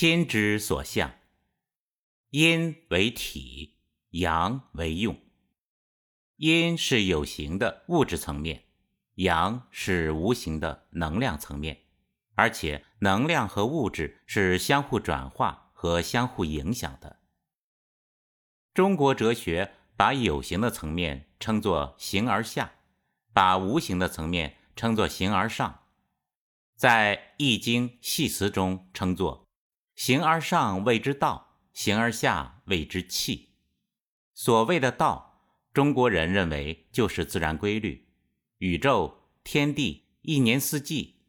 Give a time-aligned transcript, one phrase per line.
[0.00, 1.12] 心之所向。
[2.30, 3.76] 阴为体，
[4.12, 5.20] 阳为用。
[6.36, 8.64] 阴是有形的物质层面，
[9.16, 11.82] 阳是无形的能量层面，
[12.34, 17.20] 而且能量和物质是相互转化和相互影响的。
[18.72, 22.72] 中国哲学把有形的层面称作形而下，
[23.34, 25.82] 把无形的层面称作形而上，
[26.74, 29.49] 在《易经》系辞中称作
[30.00, 31.58] 形而上谓之道。
[31.74, 33.50] 形而下谓之气。
[34.32, 35.42] 所谓的道，
[35.74, 38.08] 中国人认为就是自然规律，
[38.58, 41.20] 宇宙、天地、一年四季，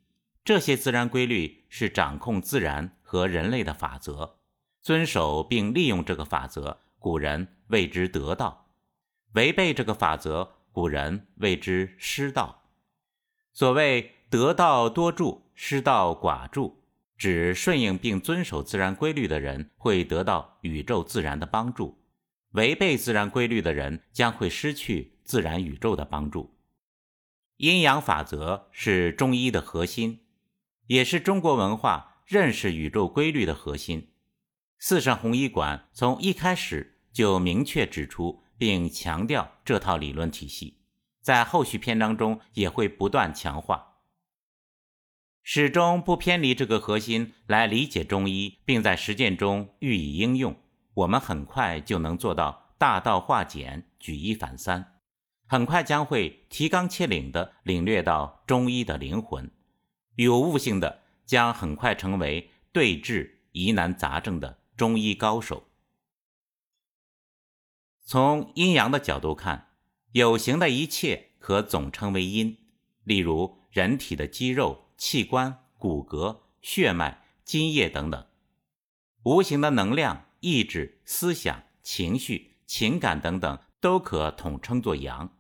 [0.46, 4.40] 这些自然规律是掌控自然和人类的法则。
[4.82, 8.68] 遵守并利用这个法则，古人谓之得道；
[9.34, 12.64] 违背这个法则，古人谓之失道。
[13.52, 16.81] 所谓得道多助，失道寡助。
[17.22, 22.00] 指顺应并遵守自然规律的人会得到宇宙自然的帮助，
[22.54, 26.56] 违背自然规律的人将会失去自然宇宙的帮助。
[27.58, 30.22] 阴阳法则是中医的核心，
[30.88, 34.10] 也是中国文化认识宇宙规律的核心。
[34.80, 40.80] 四圣弘一馆从一开始就明确指出并强调这套理论体系，
[41.22, 43.91] 在后续篇章中也会不断强化。
[45.44, 50.56] 始终不偏离这个核心来理解中医，并在实践中予以应用，
[50.94, 55.00] 我们很快就能做到大道化简、举一反三，
[55.48, 59.50] 很快将会提纲挈领地领略到中医的灵魂，
[60.16, 65.64] 有悟性的将很快成为对治疑难杂症的中医高手。
[68.06, 69.70] 从阴阳的角度看，
[70.12, 72.58] 有形的一切可总称为阴，
[73.04, 74.86] 例如人体的肌肉。
[75.02, 78.28] 器官、骨骼、血脉、津液等等，
[79.24, 85.30] 无形的能量、意志、思想、情绪、情感等等，都可统称作阳。《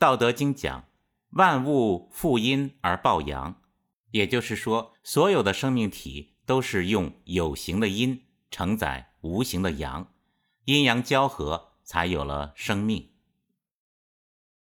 [0.00, 0.86] 道德经》讲
[1.30, 3.62] ：“万物负阴而抱阳”，
[4.10, 10.12] 也就是说，所有的生命体都是用有形的阴承载无形的阳，
[10.64, 13.12] 阴阳交合才有了生命。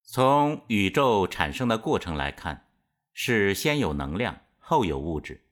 [0.02, 2.70] 从宇宙产生的过程来看。
[3.14, 5.46] 是先有能量，后有物质。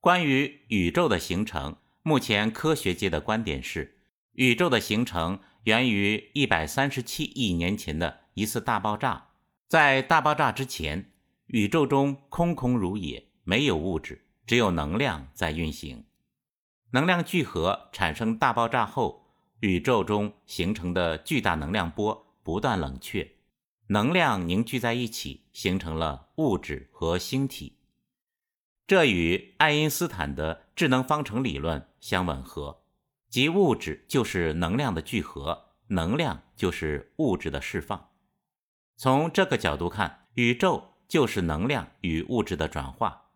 [0.00, 3.98] 关于宇宙的形成，目前科学界的观点是，
[4.32, 9.28] 宇宙的形成源于一百三十七亿年前的一次大爆炸。
[9.68, 11.12] 在大爆炸之前，
[11.46, 16.04] 宇宙中空空如也，没有物质，只有能量在运行。
[16.92, 23.30] 能量聚合产生大爆炸后，宇宙中形成的巨大能量波不断冷却。
[23.92, 27.76] 能量凝聚在一起，形成了物质和星体。
[28.86, 32.84] 这与爱因斯坦的智能方程理论相吻合，
[33.28, 38.10] 即物质就是能量的聚合，能量就是物质的释放。
[38.96, 43.30] 从这个角度看，宇宙就是能量与物质的转化。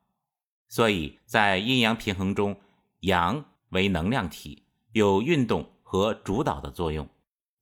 [0.68, 2.60] 所以在阴阳平衡中，
[3.00, 7.06] 阳为能量体，有运动和主导的作用；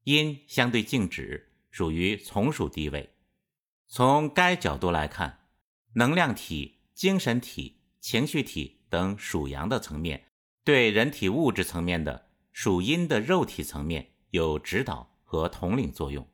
[0.05, 1.49] 阴相对静止。
[1.73, 3.11] 属于从属地位。
[3.89, 5.41] 从该角度来看，
[5.95, 10.27] 能量体、精神体、情绪体等属阳的层面，
[10.63, 16.29] 对人体物质层面的属阴的肉体层面有指导和统领作用。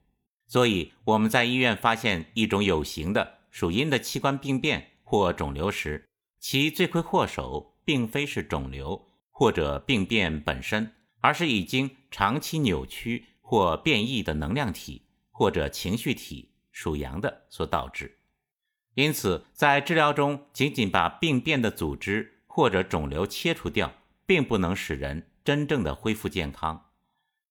[0.46, 15.07] 所以我们在医院发现一种有形的属阴的器官病变或肿瘤时，其罪魁祸首并非是肿瘤或者病变本身，而是已经长期扭曲或变异的能量体。
[15.38, 18.18] 或者情绪体属阳的所导致，
[18.94, 23.94] 因此在治疗中，仅仅把病变的组织或者肿瘤切除掉，
[24.26, 26.90] 并不能使人真正的恢复健康。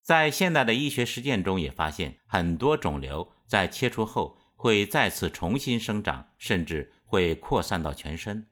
[0.01, 8.47] 在现代的医学实践中，也发现很多肿瘤在切除后会再次重新生长，甚至会扩散到全身。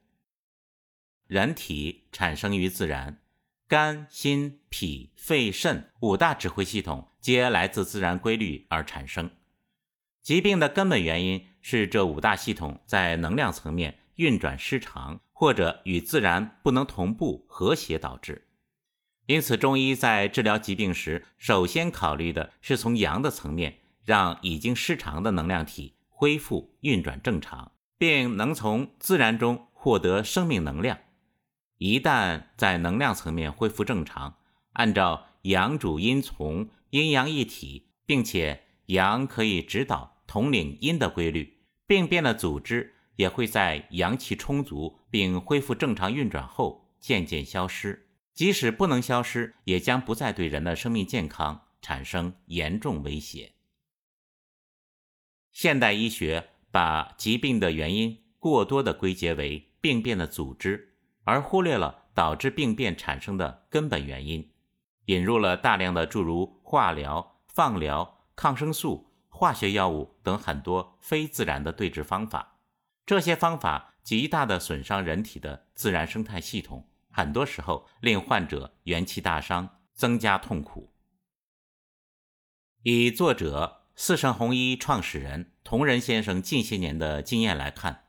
[1.27, 3.21] 人体产生于自然，
[3.67, 7.11] 肝、心、脾、肺、肾五大指挥系统。
[7.25, 9.31] 皆来自自然规律而产生。
[10.21, 18.47] 疾病的根本原因是这五大系统在能量层面运转失常，或者与自然不能同步和谐导致。
[19.25, 30.99] 因此，中医在治疗疾病时，首先考虑的是从阳的层面，让已经失常的能量体恢复运转正常，并能从自然中获得生命能量。
[31.79, 34.35] 一旦在能量层面恢复正常，
[34.73, 36.69] 按照阳主阴从。
[36.89, 53.53] 阴阳一体，并且阳可以指导统领阴的规律，病变的组织也会在阳气充足并恢复正常运转后渐渐消失，即使不能消失，也将不再对人的生命健康产生严重威胁。
[55.51, 64.51] 现代医学把疾病的原因过多的归结为病变的组织，而忽略了导致病变产生的根本原因，
[65.05, 72.59] 引入了大量的诸如化疗、放疗、抗生素、化学药物等很多非自然的对治方法。
[73.05, 80.93] 这些方法极大的损伤人体的自然生态系统，很多时候令患者元气大伤，增加痛苦。
[82.83, 83.81] 以作者。
[83.97, 88.07] 四圣红医创始人同仁先生近些年的经验来看，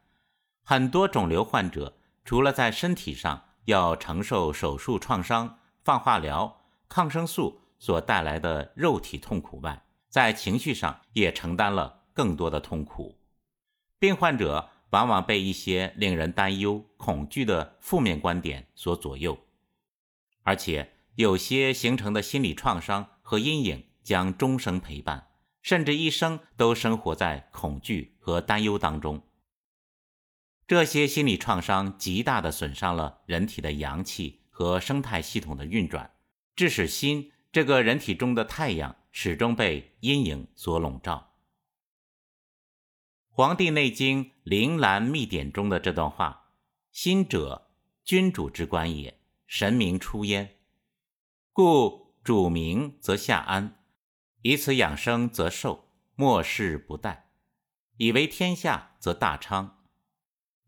[0.65, 13.19] 很多肿瘤患者除了在身体上要承受手术创伤、放化疗、抗生素所带来的肉体痛苦外，在情绪上也承担了更多的痛苦。
[13.99, 19.39] 病患者往往被一些令人担忧、恐惧的负面观点所左右，
[20.43, 25.29] 而且有些形成的心理创伤和阴影将终生陪伴。
[25.63, 29.21] 甚至一生都生活在恐惧和担忧当中。
[30.65, 36.13] 这些心理创伤极大的损伤了人体的阳气和生态系统的运转，
[36.57, 41.35] 致使心这个人体中的太阳始终被阴影所笼罩。
[43.39, 46.53] 《黄帝内经·灵兰秘典》中的这段话
[46.91, 47.71] ：“心者，
[48.03, 50.57] 君主之官也，神明出焉，
[51.53, 53.85] 故主明则下安。”
[54.41, 57.25] 以此养生则寿，莫世不殆；
[57.97, 59.85] 以为天下则大昌。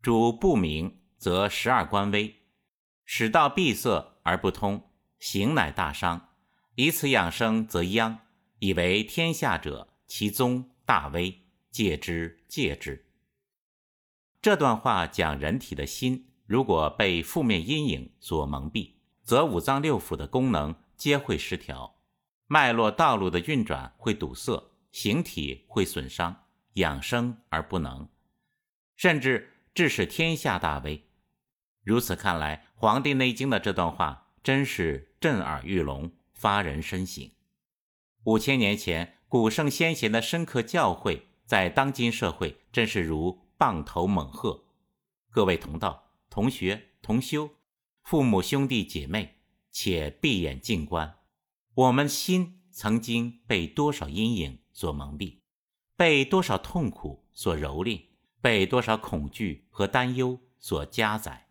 [0.01, 2.43] 主不明则十二官微，
[3.05, 4.88] 使道闭塞而不通，
[5.19, 6.29] 行乃大伤。
[6.75, 8.19] 以此养生则殃，
[8.59, 13.05] 以为天下者，其宗大威，戒之戒之。
[14.41, 21.97] 这段话讲人体的心，如果被负面阴影所蒙蔽，则五脏六腑的功能皆会失调。
[22.47, 28.07] 脉络道路的运转会堵塞，形体会损伤，养生而不能，
[28.95, 31.09] 甚至致使天下大危。
[31.83, 37.29] 如此看来，《黄帝内经》的这段话真是震耳欲聋，发人深省。
[38.23, 44.65] 五千年前古圣先贤的深刻教诲，在当今社会真是如棒头猛喝。
[45.29, 47.49] 各位同道、同学、同修、
[48.03, 49.35] 父母、兄弟姐妹，
[49.71, 51.17] 且闭眼静观。
[51.73, 55.39] 我们心曾经被多少阴影所蒙蔽，
[55.97, 58.05] 被多少痛苦所蹂躏，
[58.41, 61.47] 被多少恐惧和担忧所加载？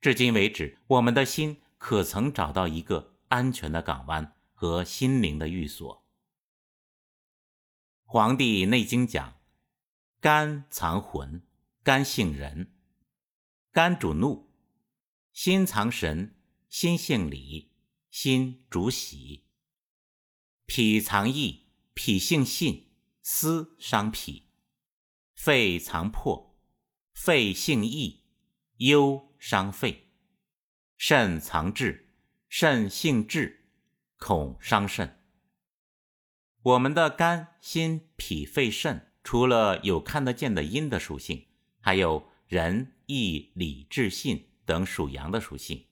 [0.00, 5.96] 至今为止，我们的心可曾找到一个安全的港湾和心灵的寓所？
[8.04, 9.40] 《黄帝内经》讲：
[10.20, 11.42] 肝藏魂，
[11.82, 12.74] 肝性仁，
[13.70, 14.48] 肝主怒；
[15.32, 16.34] 心藏神，
[16.68, 17.70] 心性理，
[18.10, 19.46] 心主喜。
[20.66, 22.90] 脾藏意，脾性信，
[23.22, 24.48] 思伤脾；
[25.34, 26.58] 肺藏魄，
[27.12, 28.24] 肺性意，
[28.78, 30.07] 忧伤肺；
[31.00, 32.08] 肾藏志，
[32.48, 33.68] 肾性志，
[34.18, 35.16] 恐伤肾。
[36.60, 41.46] 我们的肝、心、脾、肺、肾，除了有看得见的阴的属性，
[41.78, 45.86] 还有仁、义、礼、智、信等属阳的属性。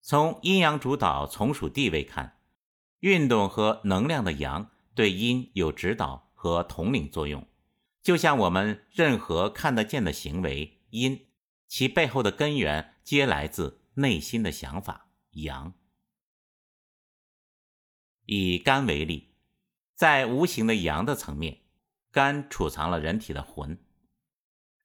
[0.00, 2.40] 从阴阳主导从属地位看。
[2.98, 7.46] 运动和能量的阳对阴有指导和统领作用，
[8.02, 11.26] 就像我们任何看得见的行为，阴
[11.68, 15.10] 其背后的根源皆来自内心的想法。
[15.30, 15.74] 阳
[18.26, 19.34] 以肝为例，
[19.94, 21.62] 在无形的阳的层面，
[22.10, 23.78] 肝储藏了人体的魂。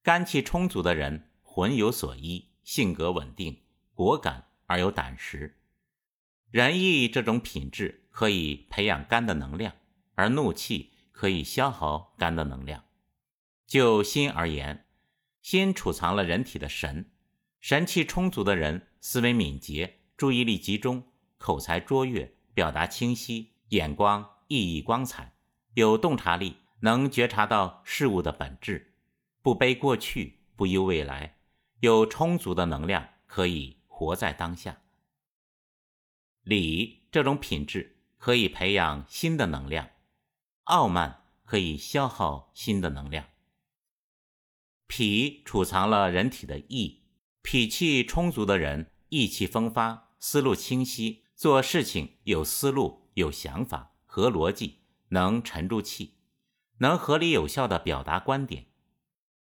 [0.01, 5.59] 肝气充足的人，魂有所依，性格稳定、果敢而有胆识。
[6.49, 8.03] 仁义这种品质。
[8.17, 9.75] 可以培养肝的能量，
[10.15, 12.83] 而怒气可以消耗肝的能量。
[13.67, 14.87] 就心而言，
[15.43, 17.11] 心储藏了人体的神，
[17.59, 21.03] 神气充足的人，思维敏捷，注意力集中，
[21.37, 25.33] 口才卓越，表达清晰，眼光熠熠光彩，
[25.73, 28.93] 有洞察力，能觉察到事物的本质，
[29.41, 31.37] 不悲过去，不忧未来，
[31.81, 34.81] 有充足的能量，可以活在当下。
[36.43, 37.95] 礼这种品质。
[38.19, 39.91] 可以培养新的能量，
[40.63, 43.27] 傲慢可以消耗新的能量。
[44.87, 47.03] 脾储藏了人体的意，
[47.49, 56.15] 脾气充足的人意气风发，思路清晰，做事情有思路、有想法、合逻辑，能沉住气，
[56.79, 58.65] 能合理有效的表达观点。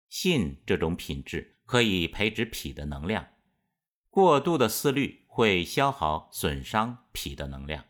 [0.09, 3.25] 信这种品质可以培植脾的能量，
[4.09, 7.85] 过度的思虑会消耗、损伤脾的能量。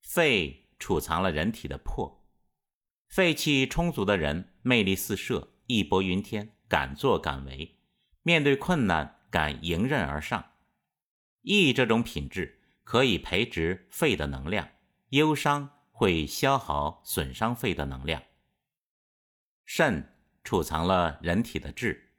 [0.00, 2.24] 肺储藏了人体的魄，
[3.08, 7.77] 肺气充足的人魅力四射，义薄云天，敢作敢为，
[8.28, 10.52] 面对困难敢迎刃而上。
[11.40, 14.68] 义这种品质可以培植肺的能量，
[15.08, 18.22] 忧伤会消耗、损伤肺的能量。
[19.64, 22.10] 肾储藏了人体的志，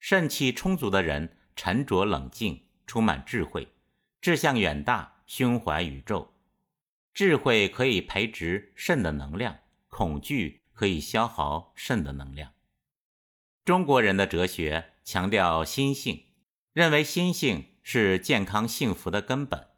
[0.00, 3.68] 肾气充足的人沉着冷静，充满智慧，
[4.20, 6.34] 志向远大，胸怀宇宙。
[7.14, 12.54] 智慧可以培植肾的能量，恐惧可以消耗肾的能量。
[13.64, 16.26] 中国人的哲学强调心性，
[16.74, 19.68] 认为心性是健康幸福的根本。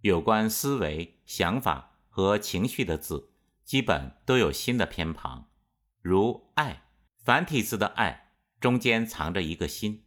[0.00, 3.30] 有关思维、想法和情绪的字，
[3.62, 5.48] 基本都有心的偏旁。
[6.02, 6.88] 如爱，
[7.22, 10.06] 繁体字的爱中间藏着一个心，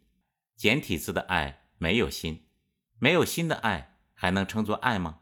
[0.58, 2.46] 简体字的爱没有心，
[3.00, 5.22] 没有心的爱还能称作爱吗？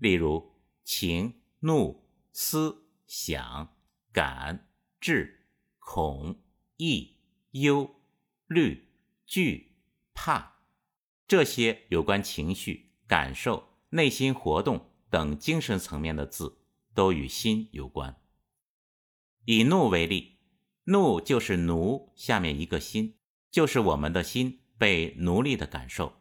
[0.00, 3.76] 例如情、怒、思、想、
[4.12, 4.68] 感、
[4.98, 5.46] 智、
[5.78, 6.42] 恐、
[6.76, 7.18] 意、
[7.52, 8.01] 忧、
[8.52, 8.88] 虑、
[9.26, 9.72] 惧、
[10.14, 10.58] 怕，
[11.26, 16.58] 这些有关情绪、感受、内心活动等精神层面的字，
[16.94, 18.16] 都与心有关。
[19.46, 20.38] 以怒为例，
[20.84, 23.16] 怒就是奴下面一个心，
[23.50, 26.12] 就是我们的心被奴隶的感受。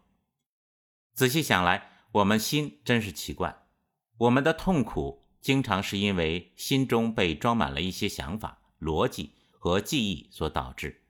[1.14, 3.68] 仔细想来，我们心真是奇怪，
[4.18, 11.01] 我们的痛苦经常是因为心中被装满了一些想法、逻辑和记忆所导致。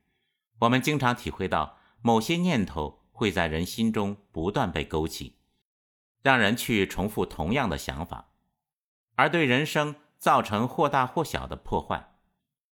[0.61, 5.37] 我们经常体会到某些念头会在人心中不断被勾起，
[6.23, 8.31] 让人去重复同样的想法，
[9.15, 9.95] 而对人生。
[10.21, 12.11] 造成或大或小的破坏，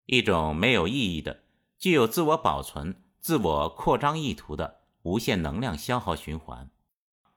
[0.04, 1.44] 一种没有意义的、
[1.78, 6.68] 具有自我保存、自我扩张意图的无限能量消耗循环。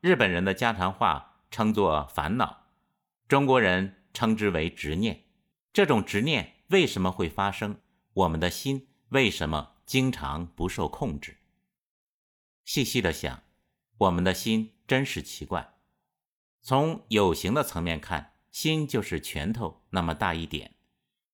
[0.02, 2.64] 日本人的家常话称作烦恼，
[3.30, 5.24] 中国人称之为执念。
[5.72, 7.78] 这种执念为什么会发生？
[8.12, 11.36] 我们的心为什么经常不受控制？
[12.64, 13.44] 细细的想，
[13.98, 15.74] 我们的心真是奇怪。
[16.62, 18.32] 从有形的层面看。
[18.52, 20.76] 心就是拳头那么大一点，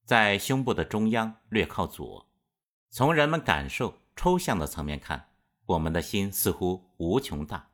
[0.03, 2.27] 在胸部的中央，略靠左。
[2.89, 5.29] 从人们感受抽象的层面看，
[5.67, 7.69] 我们的心似乎无穷大，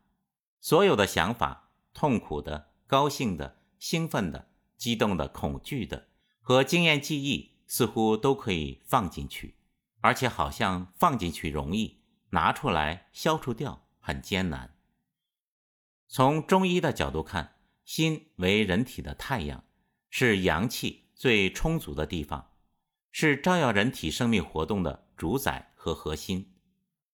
[0.60, 6.10] 所有的想法，痛苦的、高兴的、兴奋的、激动的、恐惧的
[6.42, 9.56] 和经验记忆，似乎都可以放进去，
[10.03, 14.75] 而且好像放进去容易，拿出来消除掉很艰难。
[16.07, 17.55] 从中医的角度看。
[17.86, 19.65] 心为人体的太阳，
[20.10, 22.51] 是阳气最充足的地方，
[23.12, 26.55] 是照耀人体生命活动的主宰和核心。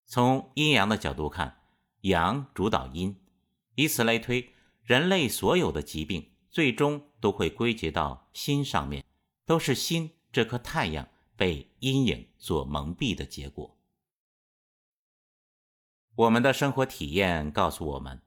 [0.05, 1.63] 从阴阳的角度看，
[2.01, 3.19] 阳主导阴，
[3.73, 4.53] 以此类推，
[4.83, 9.03] 人类所有的疾病最终都会归结到心上面，
[9.47, 13.77] 都是心这颗太阳被阴影所蒙蔽的结果。
[16.15, 18.21] 我们的生活体验告诉我们，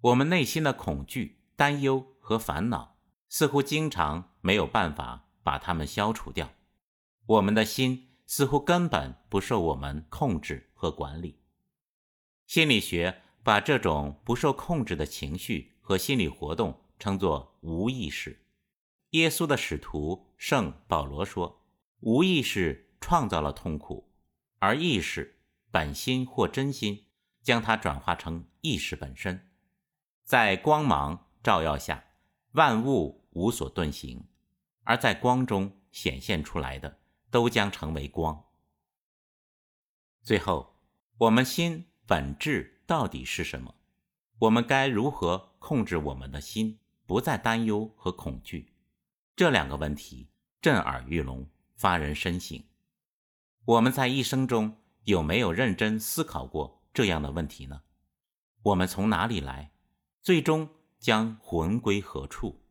[0.00, 1.44] 我们内心的恐惧。
[1.56, 2.96] 担忧和烦恼
[3.28, 6.52] 似乎经常没有办法把它们消除掉，
[7.26, 11.38] 我们的心似乎根本不受我们控制和管理。
[12.48, 18.44] 心理学把这种不受控制的情绪和心理活动称作无意识。
[19.10, 21.63] 耶稣的使徒圣保罗说
[22.04, 24.12] ：“无意识创造了痛苦，
[24.58, 27.06] 而意识本心或真心
[27.42, 29.50] 将它转化成意识本身，
[30.24, 32.02] 在光芒。”照耀下，
[32.52, 34.26] 万物无所遁形，
[34.84, 38.46] 而在光中显现出来的，都将成为光。
[40.22, 40.80] 最后，
[41.18, 43.74] 我们心本质到底是什么？
[44.38, 48.72] 我们该如何控制我们的心，不再担忧和恐惧？
[49.36, 50.30] 这两个问题
[50.62, 51.46] 震耳欲聋，
[51.84, 52.64] 发人深省。
[53.66, 57.82] 我们在一生中有没有认真思考过这样的问题呢？
[58.62, 59.70] 我们从哪里来？
[60.22, 60.70] 最终。
[60.98, 62.62] 将魂归何处？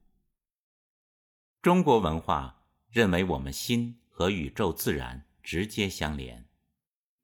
[1.61, 6.49] 中国文化认为，我们心和宇宙自然直接相连，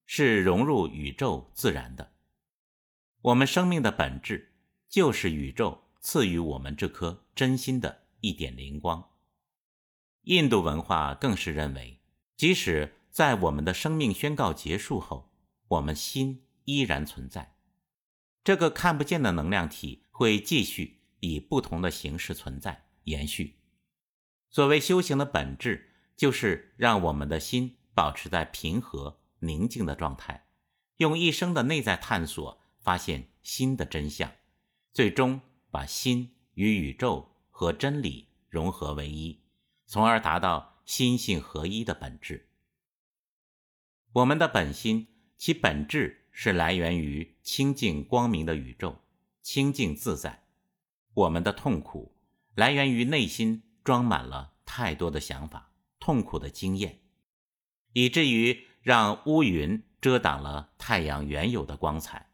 [0.05, 2.13] 是融入宇宙自然的。
[3.21, 4.53] 我们生命的本质
[4.87, 9.08] 就是宇宙赐予我们这颗真心的一点灵光。
[10.29, 11.99] 印度文化更是认为，
[12.37, 15.31] 即使在我们的生命宣告结束后，
[15.67, 17.55] 我们心依然存在，
[18.43, 20.99] 这个看不见的能量体会继续。
[21.21, 23.57] 以不同的形式存在、延续。
[24.49, 30.45] 所谓修行的本质，就是让我们的心保持在平和、宁静的状态，
[30.95, 34.31] 用一生的内在探索，发现新的真相，
[34.93, 39.38] 最终把心与宇宙和真理融合为一，
[39.89, 42.47] 从而达到心性合一的本质。
[44.13, 49.01] 我们的本心，其本质是来源于清净光明的宇宙，
[49.41, 50.43] 清净自在。
[51.15, 52.15] 我们的痛苦，
[52.53, 56.99] 来源于内心装满了太多的想法，痛苦的经验，
[57.93, 62.29] 以至于让乌云遮挡了太阳原有的光彩。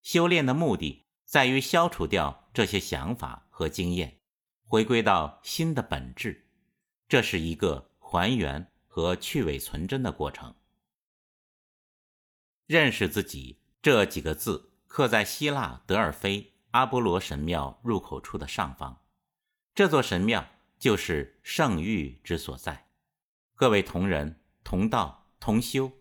[0.00, 4.20] 修炼的目的在于消除掉这些想法和经验，
[4.62, 6.42] 回归到心的本质。
[7.08, 10.54] 这是一个还原和去伪存真的过程。
[12.66, 19.02] 认识自己这几个字刻在希腊德尔菲阿波罗神庙入口处的上方，
[19.74, 22.88] 这座神庙就是圣域之所在。
[23.54, 25.92] 各位同仁同道同修，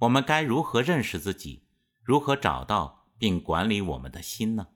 [0.00, 1.64] 我们该如何认识自己？
[2.02, 2.96] 如何找到？
[3.20, 4.68] 并管理我们的心呢？